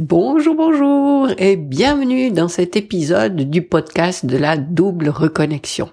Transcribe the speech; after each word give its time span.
Bonjour, 0.00 0.56
bonjour 0.56 1.28
et 1.38 1.54
bienvenue 1.54 2.32
dans 2.32 2.48
cet 2.48 2.74
épisode 2.74 3.48
du 3.48 3.62
podcast 3.62 4.26
de 4.26 4.36
la 4.36 4.56
double 4.56 5.08
reconnexion. 5.08 5.88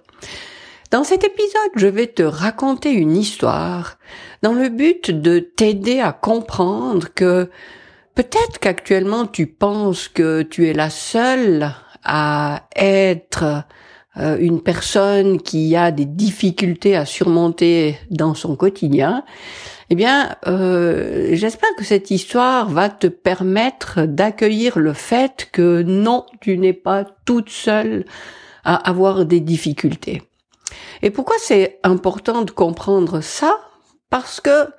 Dans 0.90 1.04
cet 1.04 1.24
épisode, 1.24 1.72
je 1.76 1.86
vais 1.86 2.08
te 2.08 2.24
raconter 2.24 2.94
une 2.94 3.16
histoire 3.16 4.00
dans 4.42 4.54
le 4.54 4.70
but 4.70 5.12
de 5.12 5.38
t'aider 5.38 6.00
à 6.00 6.14
comprendre 6.14 7.10
que 7.14 7.52
peut-être 8.16 8.58
qu'actuellement 8.60 9.28
tu 9.28 9.46
penses 9.46 10.08
que 10.08 10.42
tu 10.42 10.68
es 10.68 10.74
la 10.74 10.90
seule 10.90 11.72
à 12.04 12.64
être 12.76 13.66
euh, 14.18 14.38
une 14.40 14.62
personne 14.62 15.42
qui 15.42 15.76
a 15.76 15.92
des 15.92 16.06
difficultés 16.06 16.96
à 16.96 17.06
surmonter 17.06 17.98
dans 18.10 18.34
son 18.34 18.56
quotidien 18.56 19.24
eh 19.94 19.96
bien, 19.96 20.38
euh, 20.48 21.32
j'espère 21.34 21.76
que 21.76 21.84
cette 21.84 22.12
histoire 22.12 22.70
va 22.70 22.88
te 22.88 23.08
permettre 23.08 24.04
d'accueillir 24.04 24.80
le 24.80 24.94
fait 24.94 25.50
que 25.52 25.82
non, 25.82 26.26
tu 26.40 26.58
n'es 26.58 26.72
pas 26.72 27.04
toute 27.26 27.50
seule 27.50 28.06
à 28.64 28.76
avoir 28.76 29.26
des 29.26 29.42
difficultés. 29.42 30.24
Et 31.02 31.10
pourquoi 31.10 31.36
c'est 31.40 31.82
important 31.84 32.44
de 32.44 32.52
comprendre 32.52 33.20
ça? 33.20 33.60
Parce 34.10 34.40
que 34.40 34.70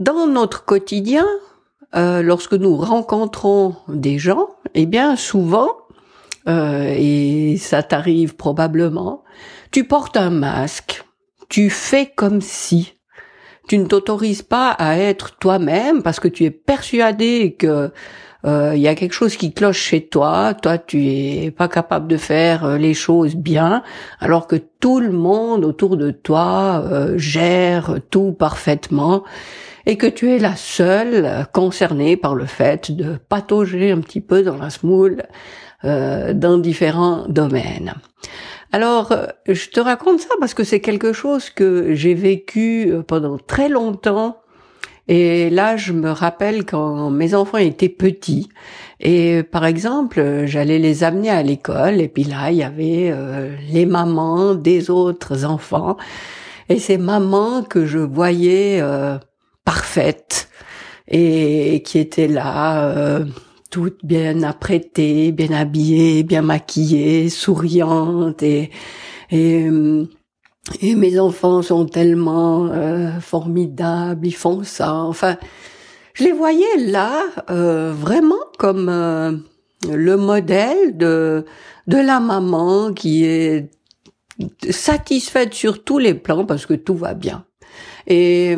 dans 0.00 0.26
notre 0.26 0.66
quotidien, 0.66 1.24
euh, 1.94 2.20
lorsque 2.20 2.52
nous 2.52 2.76
rencontrons 2.76 3.76
des 3.88 4.18
gens, 4.18 4.50
eh 4.74 4.84
bien 4.84 5.16
souvent, 5.16 5.76
euh, 6.48 6.94
et 6.96 7.56
ça 7.58 7.82
t'arrive 7.82 8.36
probablement, 8.36 9.24
tu 9.70 9.84
portes 9.84 10.16
un 10.16 10.30
masque, 10.30 11.04
tu 11.48 11.70
fais 11.70 12.06
comme 12.14 12.40
si, 12.40 12.94
tu 13.68 13.78
ne 13.78 13.86
t'autorises 13.86 14.42
pas 14.42 14.70
à 14.70 14.96
être 14.96 15.36
toi-même 15.38 16.02
parce 16.02 16.20
que 16.20 16.28
tu 16.28 16.44
es 16.44 16.50
persuadé 16.50 17.56
que 17.58 17.90
euh, 18.46 18.72
il 18.76 18.80
y 18.80 18.86
a 18.86 18.94
quelque 18.94 19.12
chose 19.12 19.36
qui 19.36 19.52
cloche 19.52 19.78
chez 19.78 20.06
toi, 20.06 20.54
toi 20.54 20.78
tu 20.78 21.04
es 21.04 21.50
pas 21.50 21.68
capable 21.68 22.06
de 22.06 22.16
faire 22.16 22.64
euh, 22.64 22.78
les 22.78 22.94
choses 22.94 23.34
bien, 23.34 23.82
alors 24.20 24.46
que 24.46 24.56
tout 24.56 25.00
le 25.00 25.10
monde 25.10 25.64
autour 25.64 25.96
de 25.96 26.12
toi 26.12 26.84
euh, 26.84 27.18
gère 27.18 27.96
tout 28.10 28.32
parfaitement 28.32 29.24
et 29.84 29.96
que 29.96 30.06
tu 30.06 30.30
es 30.30 30.38
la 30.38 30.54
seule 30.54 31.46
concernée 31.52 32.16
par 32.16 32.36
le 32.36 32.46
fait 32.46 32.92
de 32.92 33.16
patauger 33.28 33.90
un 33.90 34.00
petit 34.00 34.20
peu 34.20 34.42
dans 34.42 34.56
la 34.56 34.70
smoule 34.70 35.24
dans 35.84 36.58
différents 36.58 37.26
domaines. 37.28 37.94
Alors, 38.72 39.12
euh, 39.12 39.26
je 39.46 39.68
te 39.68 39.80
raconte 39.80 40.20
ça 40.20 40.34
parce 40.40 40.54
que 40.54 40.64
c'est 40.64 40.80
quelque 40.80 41.12
chose 41.12 41.50
que 41.50 41.94
j'ai 41.94 42.14
vécu 42.14 42.90
euh, 42.90 43.02
pendant 43.02 43.38
très 43.38 43.68
longtemps. 43.68 44.38
Et 45.08 45.50
là, 45.50 45.76
je 45.76 45.92
me 45.92 46.10
rappelle 46.10 46.66
quand 46.66 47.10
mes 47.10 47.34
enfants 47.34 47.58
étaient 47.58 47.88
petits. 47.88 48.48
Et 48.98 49.44
par 49.44 49.64
exemple, 49.64 50.42
j'allais 50.46 50.78
les 50.78 51.04
amener 51.04 51.30
à 51.30 51.42
l'école. 51.42 52.00
Et 52.00 52.08
puis 52.08 52.24
là, 52.24 52.50
il 52.50 52.58
y 52.58 52.64
avait 52.64 53.10
euh, 53.12 53.54
les 53.70 53.86
mamans 53.86 54.54
des 54.54 54.90
autres 54.90 55.44
enfants. 55.44 55.96
Et 56.68 56.80
ces 56.80 56.98
mamans 56.98 57.62
que 57.62 57.86
je 57.86 57.98
voyais 57.98 58.82
parfaites 59.64 60.48
et 61.06 61.80
qui 61.84 62.00
étaient 62.00 62.26
là 62.26 63.20
toutes 63.70 64.04
bien 64.04 64.42
apprêtées, 64.42 65.32
bien 65.32 65.52
habillées, 65.52 66.22
bien 66.22 66.42
maquillées, 66.42 67.28
souriantes 67.28 68.42
et 68.42 68.70
et, 69.30 69.66
et 70.80 70.94
mes 70.94 71.18
enfants 71.18 71.62
sont 71.62 71.86
tellement 71.86 72.66
euh, 72.66 73.20
formidables, 73.20 74.26
ils 74.26 74.34
font 74.34 74.62
ça. 74.62 74.94
Enfin, 74.94 75.36
je 76.14 76.24
les 76.24 76.32
voyais 76.32 76.76
là 76.78 77.24
euh, 77.50 77.92
vraiment 77.92 78.44
comme 78.58 78.88
euh, 78.88 79.32
le 79.92 80.16
modèle 80.16 80.96
de 80.96 81.44
de 81.86 81.98
la 81.98 82.20
maman 82.20 82.92
qui 82.92 83.24
est 83.24 83.70
satisfaite 84.70 85.54
sur 85.54 85.84
tous 85.84 85.98
les 85.98 86.14
plans 86.14 86.44
parce 86.44 86.66
que 86.66 86.74
tout 86.74 86.96
va 86.96 87.14
bien. 87.14 87.44
Et 88.08 88.56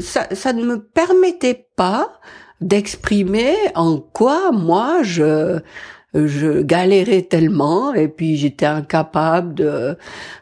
ça, 0.00 0.34
ça 0.34 0.52
ne 0.52 0.64
me 0.64 0.82
permettait 0.82 1.68
pas 1.76 2.20
d'exprimer 2.60 3.54
en 3.74 3.98
quoi 3.98 4.52
moi 4.52 5.02
je 5.02 5.60
je 6.14 6.62
galérais 6.62 7.22
tellement 7.22 7.92
et 7.92 8.08
puis 8.08 8.36
j'étais 8.36 8.66
incapable 8.66 9.54
de 9.54 9.96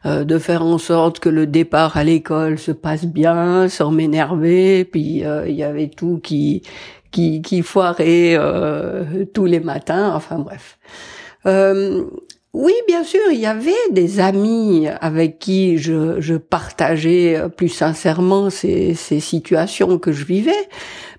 euh, 0.06 0.25
de 0.25 0.38
faire 0.38 0.62
en 0.62 0.78
sorte 0.78 1.19
que 1.19 1.28
le 1.28 1.47
départ 1.47 1.97
à 1.97 2.04
l'école 2.04 2.59
se 2.59 2.72
passe 2.72 3.04
bien 3.04 3.69
sans 3.69 3.91
m'énerver. 3.91 4.84
Puis 4.84 5.25
euh, 5.25 5.49
il 5.49 5.56
y 5.56 5.65
avait 5.65 5.88
tout 5.88 6.21
qui 6.22 6.62
qui 7.10 7.43
qui 7.43 7.62
foirait 7.62 8.37
euh, 8.37 9.25
tous 9.34 9.47
les 9.47 9.60
matins. 9.60 10.12
Enfin 10.15 10.38
bref 10.38 10.78
oui, 12.56 12.72
bien 12.88 13.04
sûr, 13.04 13.20
il 13.32 13.38
y 13.38 13.44
avait 13.44 13.74
des 13.90 14.18
amis 14.18 14.88
avec 15.02 15.38
qui 15.38 15.76
je, 15.76 16.22
je 16.22 16.36
partageais 16.36 17.38
plus 17.54 17.68
sincèrement 17.68 18.48
ces, 18.48 18.94
ces, 18.94 19.20
situations 19.20 19.98
que 19.98 20.10
je 20.10 20.24
vivais, 20.24 20.66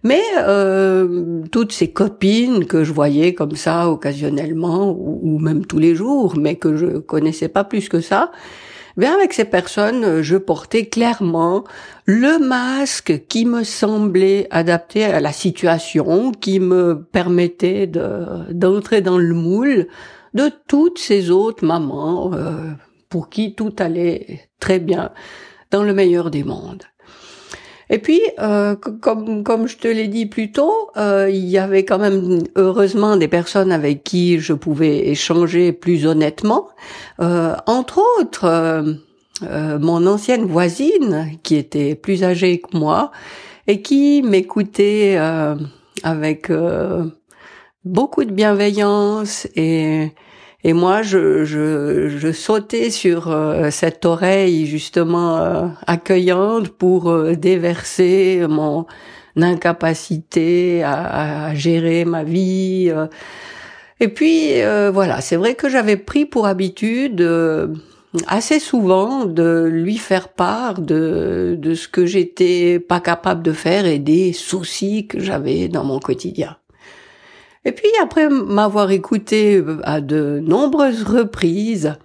mais 0.01 0.23
euh, 0.39 1.43
toutes 1.51 1.73
ces 1.73 1.89
copines 1.89 2.65
que 2.65 2.83
je 2.83 2.91
voyais 2.91 3.35
comme 3.35 3.55
ça 3.55 3.87
occasionnellement 3.87 4.89
ou, 4.97 5.37
même 5.37 5.63
tous 5.67 5.77
les 5.77 5.93
jours, 5.93 6.33
mais 6.39 6.55
que 6.55 6.75
je 6.75 6.97
connaissais 6.97 7.49
pas 7.49 7.63
plus 7.63 7.87
que 7.87 8.01
ça, 8.01 8.31
bien 8.97 9.13
avec 9.13 9.31
ces 9.31 9.45
personnes, 9.45 10.23
je 10.23 10.37
portais 10.37 10.87
clairement 10.87 11.65
le 12.05 12.39
masque 12.39 13.27
qui 13.29 13.45
me 13.45 13.63
semblait 13.63 14.47
adapté 14.49 15.03
à 15.03 15.19
la 15.19 15.31
situation, 15.31 16.31
qui 16.31 16.59
me 16.59 16.95
permettait 16.95 17.85
d'entrer 17.85 19.01
dans 19.01 19.19
le 19.19 19.35
moule 19.35 19.87
de 20.37 20.51
toutes 20.67 20.99
ces 20.99 21.31
autres 21.31 21.65
mamans 21.65 22.31
euh, 22.33 22.71
pour 23.09 23.29
qui 23.29 23.55
tout 23.55 23.73
allait 23.79 24.47
très 24.59 24.79
bien 24.79 25.09
dans 25.71 25.83
le 25.83 25.93
meilleur 25.93 26.29
des 26.29 26.43
mondes. 26.43 26.83
Et 27.89 27.99
puis, 27.99 28.21
euh, 28.39 28.75
comme 28.75 29.43
comme 29.43 29.67
je 29.67 29.77
te 29.77 29.87
l'ai 29.87 30.07
dit 30.09 30.25
plus 30.25 30.51
tôt, 30.51 30.91
euh, 30.97 31.29
il 31.29 31.45
y 31.45 31.57
avait 31.57 31.85
quand 31.85 31.97
même 31.97 32.43
heureusement 32.55 33.15
des 33.15 33.29
personnes 33.29 33.71
avec 33.71 34.03
qui 34.03 34.39
je 34.39 34.53
pouvais 34.53 35.07
échanger 35.07 35.71
plus 35.71 36.05
honnêtement. 36.05 36.69
entre 37.19 38.01
autres, 38.19 38.45
mon 39.41 40.05
ancienne 40.05 40.45
voisine 40.45 41.31
qui 41.43 41.55
était 41.55 41.95
plus 41.95 42.23
âgée 42.23 42.59
que 42.59 42.77
moi 42.77 43.11
et 43.67 43.81
qui 43.81 44.21
m'écoutait 44.21 45.17
avec 46.03 46.51
beaucoup 47.85 48.25
de 48.25 48.31
bienveillance 48.31 49.47
et 49.55 50.11
et 50.63 50.73
moi, 50.73 51.03
je, 51.03 51.45
je, 51.45 52.09
je 52.09 52.31
sautais 52.31 52.89
sur 52.89 53.29
euh, 53.29 53.69
cette 53.69 54.05
oreille 54.05 54.65
justement 54.65 55.37
euh, 55.37 55.67
accueillante 55.85 56.69
pour 56.69 57.09
euh, 57.09 57.35
déverser 57.35 58.43
mon 58.49 58.87
incapacité 59.35 60.81
à, 60.83 61.49
à, 61.49 61.55
gérer 61.55 62.05
ma 62.05 62.23
vie. 62.23 62.91
Et 63.99 64.07
puis 64.07 64.53
voilà, 64.91 65.21
c'est 65.21 65.35
vrai 65.35 65.53
que 65.53 65.69
j'avais 65.69 65.95
pris 65.95 66.25
pour 66.25 66.47
habitude 66.47 67.21
assez 68.25 68.59
souvent 68.59 69.25
de 69.25 69.69
lui 69.71 69.97
faire 69.97 70.29
part 70.29 70.81
de, 70.81 71.55
de 71.59 71.75
ce 71.75 71.87
que 71.87 72.07
j'étais 72.07 72.79
pas 72.79 72.99
capable 72.99 73.43
de 73.43 73.51
faire 73.51 73.85
et 73.85 73.99
des 73.99 74.33
soucis 74.33 75.05
que 75.05 75.19
j'avais 75.19 75.67
dans 75.67 75.83
mon 75.83 75.99
quotidien. 75.99 76.57
Et 77.67 77.73
puis 77.73 77.91
après 78.01 78.29
m'avoir 78.29 78.91
écouté 78.91 79.57
euh, 79.57 79.81
à 79.83 79.99
de 79.99 80.39
nombreuses 80.41 81.03
reprises, 81.03 81.97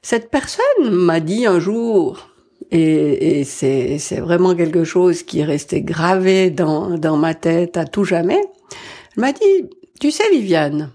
cette 0.00 0.30
personne 0.30 0.88
m'a 0.88 1.20
dit 1.20 1.44
un 1.44 1.60
jour, 1.60 2.30
et, 2.70 3.44
c'est, 3.44 3.98
vraiment 4.20 4.54
quelque 4.54 4.84
chose 4.84 5.22
qui 5.22 5.40
est 5.40 5.44
resté 5.44 5.82
gravé 5.82 6.48
dans, 6.48 6.96
dans 6.96 7.18
ma 7.18 7.34
tête 7.34 7.76
à 7.76 7.84
tout 7.84 8.04
jamais, 8.04 8.40
elle 8.40 9.20
m'a 9.20 9.32
dit, 9.32 9.68
tu 10.00 10.10
sais 10.10 10.30
Viviane, 10.30 10.90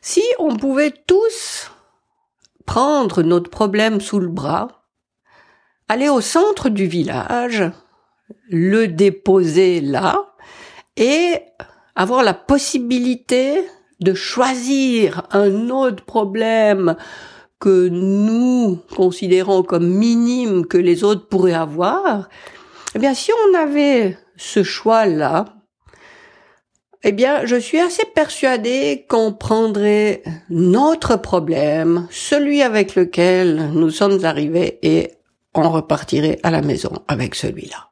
si 0.00 0.24
on 0.40 0.56
pouvait 0.56 0.92
tous 1.06 1.70
prendre 2.66 3.22
notre 3.22 3.50
problème 3.50 4.00
sous 4.00 4.18
le 4.18 4.28
bras, 4.28 4.84
aller 5.88 6.08
au 6.08 6.20
centre 6.20 6.70
du 6.70 6.86
village, 6.86 7.70
le 8.48 8.88
déposer 8.88 9.80
là, 9.80 10.34
et 10.96 11.36
avoir 11.94 12.22
la 12.22 12.34
possibilité 12.34 13.62
de 14.00 14.14
choisir 14.14 15.26
un 15.30 15.70
autre 15.70 16.04
problème 16.04 16.96
que 17.60 17.88
nous 17.88 18.80
considérons 18.96 19.62
comme 19.62 19.86
minime 19.86 20.66
que 20.66 20.78
les 20.78 21.04
autres 21.04 21.28
pourraient 21.28 21.52
avoir, 21.52 22.28
eh 22.94 22.98
bien, 22.98 23.14
si 23.14 23.30
on 23.46 23.54
avait 23.56 24.18
ce 24.36 24.62
choix-là, 24.64 25.44
eh 27.04 27.12
bien, 27.12 27.46
je 27.46 27.56
suis 27.56 27.78
assez 27.78 28.04
persuadée 28.04 29.06
qu'on 29.08 29.32
prendrait 29.32 30.22
notre 30.50 31.16
problème, 31.16 32.06
celui 32.10 32.62
avec 32.62 32.94
lequel 32.94 33.70
nous 33.72 33.90
sommes 33.90 34.24
arrivés, 34.24 34.78
et 34.82 35.12
on 35.54 35.68
repartirait 35.70 36.38
à 36.42 36.50
la 36.50 36.62
maison 36.62 36.92
avec 37.08 37.34
celui-là. 37.34 37.90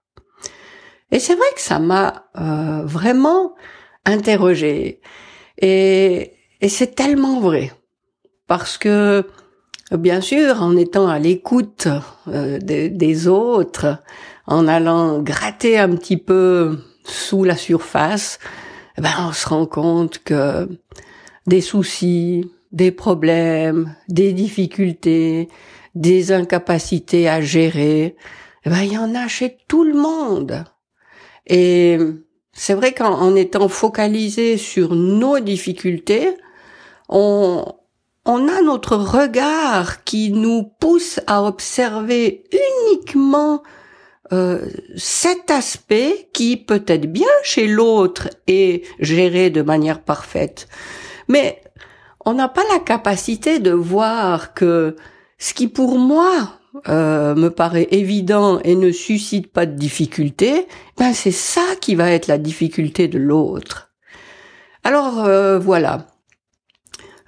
Et 1.13 1.19
c'est 1.19 1.35
vrai 1.35 1.47
que 1.55 1.61
ça 1.61 1.79
m'a 1.79 2.27
euh, 2.39 2.83
vraiment 2.85 3.55
interroger. 4.05 5.01
Et, 5.59 6.33
et 6.61 6.69
c'est 6.69 6.95
tellement 6.95 7.41
vrai. 7.41 7.73
Parce 8.47 8.79
que, 8.79 9.25
bien 9.93 10.21
sûr, 10.21 10.63
en 10.63 10.77
étant 10.77 11.09
à 11.09 11.19
l'écoute 11.19 11.89
euh, 12.29 12.59
des 12.59 13.29
autres, 13.29 13.99
en 14.47 14.67
allant 14.67 15.21
gratter 15.23 15.79
un 15.79 15.95
petit 15.95 16.17
peu 16.17 16.79
sous 17.05 17.45
la 17.45 17.57
surface, 17.57 18.39
eh 18.99 19.01
ben, 19.03 19.11
on 19.21 19.33
se 19.33 19.49
rend 19.49 19.67
compte 19.67 20.19
que 20.25 20.69
des 21.47 21.61
soucis, 21.61 22.51
des 22.73 22.91
problèmes, 22.91 23.95
des 24.09 24.33
difficultés, 24.33 25.49
des 25.95 26.33
incapacités 26.33 27.29
à 27.29 27.41
gérer, 27.41 28.17
eh 28.65 28.71
ben, 28.71 28.83
il 28.83 28.93
y 28.93 28.99
en 28.99 29.15
a 29.15 29.29
chez 29.29 29.59
tout 29.69 29.85
le 29.85 29.95
monde. 29.95 30.65
Et 31.47 31.99
c'est 32.53 32.75
vrai 32.75 32.93
qu'en 32.93 33.35
étant 33.35 33.69
focalisé 33.69 34.57
sur 34.57 34.95
nos 34.95 35.39
difficultés, 35.39 36.37
on, 37.09 37.65
on 38.25 38.49
a 38.49 38.63
notre 38.63 38.97
regard 38.97 40.05
qui 40.05 40.31
nous 40.31 40.65
pousse 40.79 41.21
à 41.27 41.43
observer 41.43 42.45
uniquement 42.53 43.63
euh, 44.33 44.69
cet 44.97 45.51
aspect 45.51 46.29
qui 46.33 46.57
peut 46.57 46.85
être 46.87 47.07
bien 47.11 47.27
chez 47.43 47.67
l'autre 47.67 48.29
et 48.47 48.85
géré 49.01 49.51
de 49.51 49.63
manière 49.63 50.03
parfaite. 50.03 50.69
Mais 51.29 51.63
on 52.25 52.35
n'a 52.35 52.49
pas 52.49 52.63
la 52.73 52.79
capacité 52.79 53.59
de 53.59 53.73
voir 53.73 54.55
que 54.55 54.95
ce 55.39 55.55
qui 55.55 55.67
pour 55.67 55.99
moi 55.99 56.60
euh, 56.89 57.35
me 57.35 57.51
paraît 57.51 57.89
évident 57.91 58.61
et 58.63 58.77
ne 58.77 58.93
suscite 58.93 59.53
pas 59.53 59.67
de 59.67 59.75
difficulté, 59.75 60.69
ben 60.97 61.13
c'est 61.13 61.33
ça 61.33 61.65
qui 61.81 61.97
va 61.97 62.13
être 62.13 62.29
la 62.29 62.39
difficulté 62.39 63.09
de 63.09 63.19
l'autre. 63.19 63.91
Alors 64.85 65.25
euh, 65.25 65.59
voilà. 65.59 66.07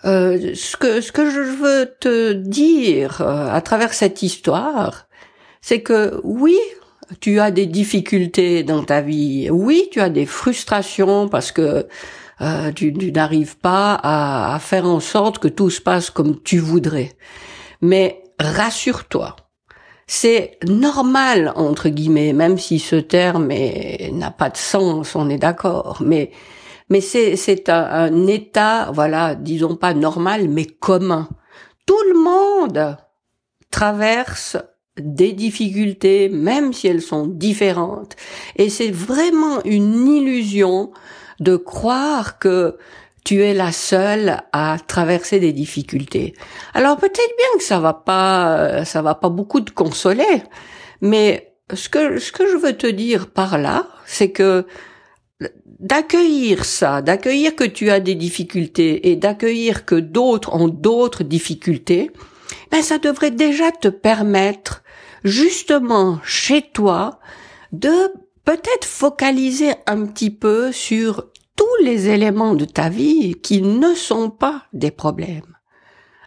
Euh, 0.05 0.53
ce 0.55 0.77
que 0.77 1.01
ce 1.01 1.11
que 1.11 1.29
je 1.29 1.41
veux 1.41 1.93
te 1.99 2.33
dire 2.33 3.21
à 3.21 3.61
travers 3.63 3.95
cette 3.95 4.23
histoire, 4.23 5.09
c'est 5.61 5.83
que 5.83 6.21
oui, 6.23 6.57
tu 7.19 7.41
as 7.41 7.51
des 7.51 7.67
difficultés 7.67 8.63
dans 8.63 8.85
ta 8.85 9.01
vie. 9.01 9.49
Oui, 9.51 9.89
tu 9.91 10.01
as 10.01 10.09
des 10.09 10.27
frustrations 10.27 11.29
parce 11.29 11.51
que 11.51 11.89
tu, 12.75 12.93
tu 12.93 13.13
n'arrives 13.13 13.57
pas 13.59 13.95
à, 13.95 14.55
à 14.55 14.59
faire 14.61 14.87
en 14.87 14.99
sorte 15.01 15.39
que 15.39 15.49
tout 15.49 15.71
se 15.71 15.81
passe 15.81 16.11
comme 16.11 16.41
tu 16.43 16.59
voudrais. 16.59 17.13
Mais 17.81 18.23
rassure-toi. 18.43 19.37
C'est 20.07 20.59
normal, 20.67 21.53
entre 21.57 21.89
guillemets, 21.89 22.33
même 22.33 22.59
si 22.59 22.79
ce 22.79 22.97
terme 22.97 23.49
n'a 24.13 24.31
pas 24.31 24.51
de 24.51 24.57
sens, 24.57 25.15
on 25.15 25.31
est 25.31 25.39
d'accord, 25.39 26.03
mais, 26.05 26.33
mais 26.91 27.01
c'est, 27.01 27.69
un, 27.69 27.85
un 27.85 28.27
état, 28.27 28.91
voilà, 28.93 29.35
disons 29.35 29.77
pas 29.77 29.95
normal, 29.95 30.49
mais 30.49 30.67
commun. 30.67 31.29
Tout 31.87 32.03
le 32.13 32.19
monde 32.19 32.97
traverse 33.71 34.57
des 34.99 35.33
difficultés, 35.33 36.29
même 36.29 36.73
si 36.73 36.87
elles 36.87 37.03
sont 37.03 37.27
différentes. 37.27 38.17
Et 38.57 38.69
c'est 38.69 38.91
vraiment 38.91 39.63
une 39.65 40.07
illusion 40.07 40.93
de 41.41 41.57
croire 41.57 42.39
que 42.39 42.77
tu 43.25 43.43
es 43.43 43.55
la 43.55 43.73
seule 43.73 44.43
à 44.53 44.77
traverser 44.87 45.39
des 45.39 45.53
difficultés. 45.53 46.35
Alors 46.75 46.97
peut-être 46.97 47.17
bien 47.17 47.59
que 47.59 47.63
ça 47.63 47.79
va 47.79 47.93
pas, 47.93 48.85
ça 48.85 49.03
va 49.03 49.15
pas 49.15 49.29
beaucoup 49.29 49.61
te 49.61 49.73
consoler, 49.73 50.43
mais 51.01 51.55
ce 51.73 51.89
que, 51.89 52.19
ce 52.19 52.33
que 52.33 52.47
je 52.47 52.57
veux 52.57 52.77
te 52.77 52.87
dire 52.87 53.31
par 53.31 53.59
là, 53.59 53.87
c'est 54.07 54.31
que 54.31 54.67
d'accueillir 55.81 56.65
ça, 56.65 57.03
d'accueillir 57.03 57.57
que 57.57 57.65
tu 57.65 57.91
as 57.91 58.01
des 58.01 58.15
difficultés 58.15 59.11
et 59.11 59.17
d'accueillir 59.17 59.85
que 59.85 59.97
d'autres 59.97 60.55
ont 60.55 60.69
d'autres 60.69 61.25
difficultés, 61.25 62.11
ben 62.71 62.83
ça 62.83 62.99
devrait 62.99 63.31
déjà 63.31 63.71
te 63.73 63.89
permettre 63.89 64.83
justement 65.25 66.19
chez 66.25 66.63
toi 66.63 67.19
de 67.73 67.91
peut-être 68.45 68.85
focaliser 68.85 69.73
un 69.87 70.07
petit 70.07 70.31
peu 70.31 70.73
sur 70.73 71.27
tous 71.57 71.85
les 71.85 72.09
éléments 72.09 72.55
de 72.55 72.65
ta 72.65 72.89
vie 72.89 73.35
qui 73.43 73.63
ne 73.63 73.95
sont 73.95 74.31
pas 74.31 74.65
des 74.73 74.91
problèmes. 74.91 75.57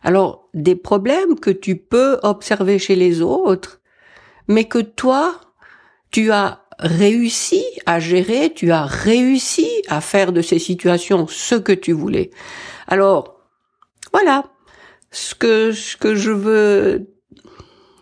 Alors, 0.03 0.49
des 0.53 0.75
problèmes 0.75 1.39
que 1.39 1.49
tu 1.49 1.77
peux 1.77 2.19
observer 2.21 2.77
chez 2.77 2.95
les 2.95 3.21
autres, 3.21 3.81
mais 4.47 4.65
que 4.65 4.79
toi, 4.79 5.41
tu 6.11 6.31
as 6.31 6.65
réussi 6.77 7.63
à 7.85 7.99
gérer, 7.99 8.53
tu 8.53 8.71
as 8.71 8.85
réussi 8.85 9.67
à 9.87 10.01
faire 10.01 10.31
de 10.31 10.41
ces 10.41 10.59
situations 10.59 11.25
ce 11.27 11.55
que 11.55 11.71
tu 11.71 11.91
voulais. 11.91 12.29
Alors, 12.87 13.39
voilà. 14.13 14.45
Ce 15.11 15.33
que, 15.33 15.71
ce 15.71 15.95
que 15.95 16.13
je 16.13 16.31
veux 16.31 17.07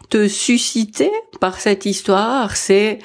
te 0.10 0.28
susciter 0.28 1.12
par 1.40 1.60
cette 1.60 1.86
histoire, 1.86 2.56
c'est 2.56 3.00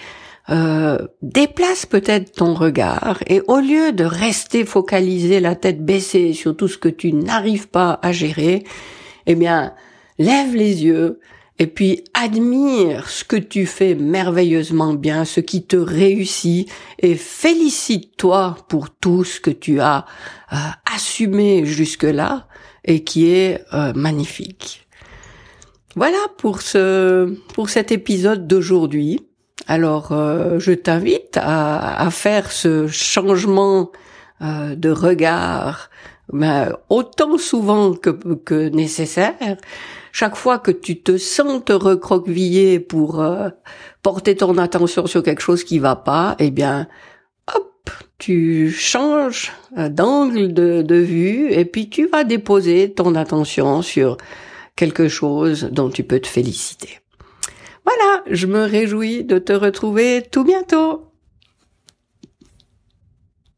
euh, 0.51 0.99
déplace 1.21 1.85
peut-être 1.85 2.33
ton 2.33 2.55
regard 2.55 3.19
et 3.27 3.43
au 3.49 3.59
lieu 3.59 3.93
de 3.93 4.05
rester 4.05 4.65
focalisé 4.65 5.41
la 5.41 5.55
tête 5.55 5.85
baissée 5.85 6.33
sur 6.33 6.57
tout 6.57 6.69
ce 6.69 6.79
que 6.79 6.89
tu 6.89 7.13
n'arrives 7.13 7.69
pas 7.69 7.99
à 8.03 8.13
gérer, 8.13 8.65
eh 9.27 9.35
bien, 9.35 9.75
lève 10.19 10.55
les 10.55 10.85
yeux 10.85 11.21
et 11.59 11.67
puis 11.67 12.05
admire 12.15 13.11
ce 13.11 13.25
que 13.25 13.37
tu 13.37 13.67
fais 13.67 13.95
merveilleusement 13.95 14.95
bien, 14.95 15.25
ce 15.25 15.41
qui 15.41 15.67
te 15.67 15.77
réussit 15.77 16.71
et 16.99 17.15
félicite-toi 17.15 18.57
pour 18.69 18.91
tout 18.91 19.25
ce 19.25 19.41
que 19.41 19.51
tu 19.51 19.81
as 19.81 20.07
euh, 20.53 20.57
assumé 20.95 21.67
jusque-là 21.67 22.47
et 22.85 23.05
qui 23.05 23.31
est 23.31 23.65
euh, 23.75 23.93
magnifique. 23.95 24.87
Voilà 25.95 26.19
pour 26.39 26.63
ce 26.63 27.35
pour 27.55 27.71
cet 27.71 27.93
épisode 27.93 28.47
d'aujourd'hui. 28.47 29.28
Alors, 29.69 30.13
euh, 30.13 30.59
je 30.59 30.73
t'invite 30.73 31.37
à, 31.37 32.09
faire 32.11 32.51
ce 32.51 32.89
changement 32.89 33.93
euh, 34.41 34.75
de 34.75 34.89
regard 34.89 35.91
ben, 36.33 36.75
autant 36.89 37.37
souvent 37.37 37.93
que, 37.93 38.09
que, 38.11 38.71
nécessaire. 38.71 39.35
Chaque 40.11 40.37
fois 40.37 40.59
que 40.59 40.71
tu 40.71 41.03
te 41.03 41.19
sens 41.19 41.63
te 41.67 41.75
recroqueviller 41.75 42.81
pour 42.81 43.21
euh, 43.21 43.51
porter 44.03 44.37
ton 44.37 44.57
attention 44.57 45.07
sur 45.07 45.23
quelque 45.23 45.43
chose 45.43 45.65
qui 45.65 45.79
va 45.79 45.97
pas, 45.97 46.35
eh 46.39 46.51
bien, 46.51 46.89
hop, 47.55 47.91
tu 48.17 48.71
changes 48.71 49.53
d'angle 49.77 50.55
de, 50.55 50.81
de 50.81 50.95
vue 50.97 51.53
et 51.53 51.67
puis 51.67 51.91
tu 51.91 52.07
vas 52.07 52.25
déposer 52.25 52.95
ton 52.95 53.15
attention 53.15 53.83
sur 53.83 54.17
quelque 54.77 55.09
chose 55.09 55.69
dont 55.71 55.91
tu 55.91 56.05
peux 56.05 56.21
te 56.21 56.27
féliciter. 56.27 57.01
Voilà, 57.89 58.23
je 58.27 58.47
me 58.47 58.65
réjouis 58.65 59.25
de 59.25 59.39
te 59.39 59.55
retrouver 59.55 60.23
tout 60.31 60.45
bientôt. 60.45 61.08